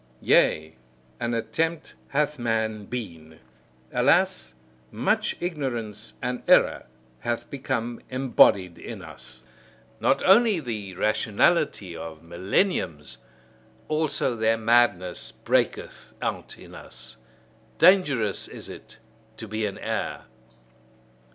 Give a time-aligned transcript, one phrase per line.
[0.21, 0.75] Yea,
[1.19, 3.37] an attempt hath man been.
[3.93, 4.55] Alas,
[4.89, 6.87] much ignorance and error
[7.19, 9.43] hath become embodied in us!
[9.99, 13.19] Not only the rationality of millenniums
[13.89, 17.17] also their madness, breaketh out in us.
[17.77, 18.97] Dangerous is it
[19.37, 20.23] to be an heir.